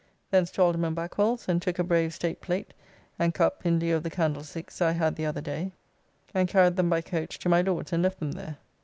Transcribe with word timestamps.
Thence 0.31 0.49
to 0.53 0.63
Alderman 0.63 0.95
Backwell's 0.95 1.47
and 1.47 1.61
took 1.61 1.77
a 1.77 1.83
brave 1.83 2.11
state 2.11 2.41
plate 2.41 2.73
and 3.19 3.35
cupp 3.35 3.63
in 3.63 3.77
lieu 3.77 3.95
of 3.95 4.01
the 4.01 4.09
candlesticks 4.09 4.79
that 4.79 4.87
I 4.87 4.91
had 4.93 5.15
the 5.15 5.27
other 5.27 5.41
day 5.41 5.73
and 6.33 6.49
carried 6.49 6.75
them 6.75 6.89
by 6.89 7.01
coach 7.01 7.37
to 7.37 7.49
my 7.49 7.61
Lord's 7.61 7.93
and 7.93 8.01
left 8.01 8.19
them 8.19 8.31
there. 8.31 8.57